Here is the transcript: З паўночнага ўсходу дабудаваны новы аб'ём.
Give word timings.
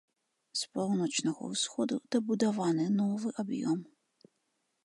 З 0.61 0.69
паўночнага 0.77 1.49
ўсходу 1.51 1.95
дабудаваны 2.15 2.85
новы 3.01 3.27
аб'ём. 3.45 3.79